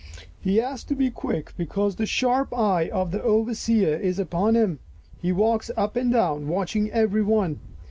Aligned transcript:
He 0.41 0.55
has 0.57 0.83
to 0.85 0.95
be 0.95 1.11
quick 1.11 1.53
because 1.57 1.95
the 1.97 2.07
sharp 2.07 2.57
eye 2.57 2.89
of 2.89 3.11
the 3.11 3.21
overseer 3.21 3.95
is 3.95 4.17
upon 4.17 4.55
him. 4.55 4.79
He 5.21 5.31
walks 5.31 5.69
up 5.77 5.95
and 5.95 6.11
down, 6.11 6.47
watching 6.47 6.89
every 6.89 7.21
one. 7.21 7.59